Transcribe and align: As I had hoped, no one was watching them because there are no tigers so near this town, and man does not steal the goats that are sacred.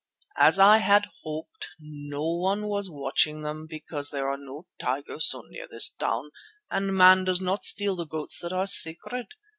As 0.39 0.57
I 0.57 0.77
had 0.79 1.05
hoped, 1.21 1.67
no 1.79 2.27
one 2.33 2.65
was 2.65 2.89
watching 2.89 3.43
them 3.43 3.67
because 3.67 4.09
there 4.09 4.27
are 4.31 4.35
no 4.37 4.65
tigers 4.79 5.27
so 5.29 5.43
near 5.47 5.67
this 5.69 5.89
town, 5.91 6.31
and 6.71 6.95
man 6.95 7.23
does 7.23 7.39
not 7.39 7.65
steal 7.65 7.95
the 7.95 8.07
goats 8.07 8.39
that 8.39 8.51
are 8.51 8.65
sacred. 8.65 9.27